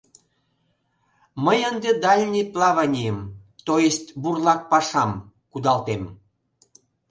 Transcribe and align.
Мый 1.45 1.59
ынде 1.69 1.91
дальний 2.05 2.45
плаванийым, 2.53 3.17
тойысть 3.65 4.09
бурлак 4.21 4.61
пашам, 4.71 5.11
кудалтем. 5.51 6.03